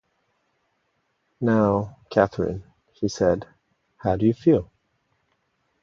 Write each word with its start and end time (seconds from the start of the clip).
“Now— 1.39 1.95
Catherine,” 2.09 2.63
he 2.91 3.07
said, 3.07 3.45
“how 3.97 4.15
do 4.15 4.25
you 4.25 4.33
feel?” 4.33 4.71